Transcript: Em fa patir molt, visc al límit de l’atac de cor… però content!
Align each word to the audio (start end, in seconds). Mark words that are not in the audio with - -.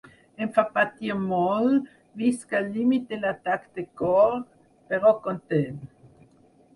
Em 0.43 0.47
fa 0.53 0.61
patir 0.75 1.17
molt, 1.25 1.91
visc 2.21 2.55
al 2.59 2.69
límit 2.77 3.05
de 3.11 3.19
l’atac 3.25 3.67
de 3.75 3.83
cor… 4.01 4.33
però 4.95 5.13
content! 5.27 5.77